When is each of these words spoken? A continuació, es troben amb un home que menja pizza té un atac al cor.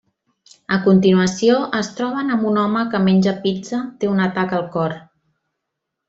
A 0.75 0.77
continuació, 0.85 1.57
es 1.81 1.91
troben 1.99 2.35
amb 2.37 2.47
un 2.53 2.57
home 2.63 2.85
que 2.93 3.01
menja 3.11 3.33
pizza 3.47 3.83
té 4.05 4.09
un 4.17 4.23
atac 4.29 4.57
al 4.61 4.65
cor. 4.77 4.97